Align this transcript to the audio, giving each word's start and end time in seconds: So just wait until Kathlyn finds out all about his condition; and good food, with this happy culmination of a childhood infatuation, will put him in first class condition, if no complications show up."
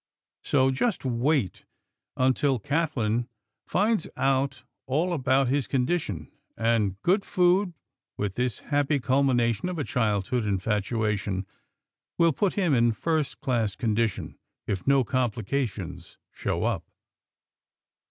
So 0.43 0.71
just 0.71 1.05
wait 1.05 1.65
until 2.17 2.57
Kathlyn 2.59 3.27
finds 3.67 4.07
out 4.17 4.63
all 4.87 5.13
about 5.13 5.47
his 5.49 5.67
condition; 5.67 6.31
and 6.57 6.99
good 7.03 7.23
food, 7.23 7.73
with 8.17 8.33
this 8.33 8.57
happy 8.73 8.99
culmination 8.99 9.69
of 9.69 9.77
a 9.77 9.83
childhood 9.83 10.43
infatuation, 10.43 11.45
will 12.17 12.33
put 12.33 12.53
him 12.53 12.73
in 12.73 12.93
first 12.93 13.41
class 13.41 13.75
condition, 13.75 14.39
if 14.65 14.87
no 14.87 15.03
complications 15.03 16.17
show 16.31 16.63
up." 16.63 16.83